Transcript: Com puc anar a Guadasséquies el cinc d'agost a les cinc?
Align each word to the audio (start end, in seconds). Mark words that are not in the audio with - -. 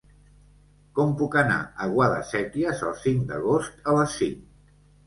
Com 0.99 1.13
puc 1.19 1.37
anar 1.43 1.59
a 1.61 1.87
Guadasséquies 1.93 2.83
el 2.89 2.99
cinc 3.07 3.31
d'agost 3.33 3.89
a 3.95 3.99
les 4.01 4.23
cinc? 4.25 4.47